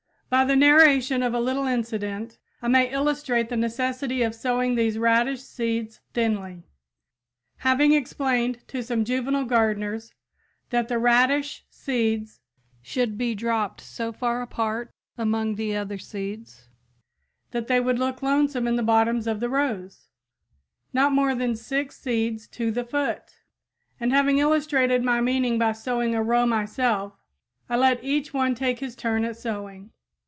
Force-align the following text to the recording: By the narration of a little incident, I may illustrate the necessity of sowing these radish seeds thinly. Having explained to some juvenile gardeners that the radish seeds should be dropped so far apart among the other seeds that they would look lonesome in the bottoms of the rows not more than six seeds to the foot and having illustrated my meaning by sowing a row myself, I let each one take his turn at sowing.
By 0.31 0.45
the 0.45 0.55
narration 0.55 1.23
of 1.23 1.33
a 1.33 1.41
little 1.41 1.67
incident, 1.67 2.37
I 2.61 2.69
may 2.69 2.89
illustrate 2.89 3.49
the 3.49 3.57
necessity 3.57 4.23
of 4.23 4.33
sowing 4.33 4.75
these 4.75 4.97
radish 4.97 5.41
seeds 5.43 5.99
thinly. 6.13 6.63
Having 7.57 7.91
explained 7.91 8.65
to 8.69 8.81
some 8.81 9.03
juvenile 9.03 9.43
gardeners 9.43 10.13
that 10.69 10.87
the 10.87 10.97
radish 10.99 11.65
seeds 11.69 12.39
should 12.81 13.17
be 13.17 13.35
dropped 13.35 13.81
so 13.81 14.13
far 14.13 14.41
apart 14.41 14.89
among 15.17 15.55
the 15.55 15.75
other 15.75 15.97
seeds 15.97 16.69
that 17.51 17.67
they 17.67 17.81
would 17.81 17.99
look 17.99 18.21
lonesome 18.23 18.69
in 18.69 18.77
the 18.77 18.83
bottoms 18.83 19.27
of 19.27 19.41
the 19.41 19.49
rows 19.49 20.07
not 20.93 21.11
more 21.11 21.35
than 21.35 21.57
six 21.57 21.99
seeds 21.99 22.47
to 22.47 22.71
the 22.71 22.85
foot 22.85 23.33
and 23.99 24.13
having 24.13 24.37
illustrated 24.37 25.03
my 25.03 25.19
meaning 25.19 25.59
by 25.59 25.73
sowing 25.73 26.15
a 26.15 26.23
row 26.23 26.45
myself, 26.45 27.19
I 27.67 27.75
let 27.75 28.01
each 28.01 28.33
one 28.33 28.55
take 28.55 28.79
his 28.79 28.95
turn 28.95 29.25
at 29.25 29.35
sowing. 29.35 29.91